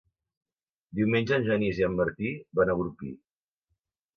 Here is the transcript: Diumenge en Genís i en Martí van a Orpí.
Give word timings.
Diumenge 0.99 1.35
en 1.37 1.45
Genís 1.49 1.81
i 1.81 1.87
en 1.89 1.99
Martí 1.99 2.33
van 2.61 2.73
a 2.73 2.77
Orpí. 2.85 3.15